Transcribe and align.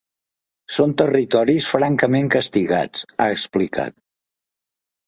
Som 0.77 0.95
territoris 1.01 1.67
francament 1.75 2.33
castigats, 2.37 3.07
ha 3.21 3.31
explicat. 3.39 3.99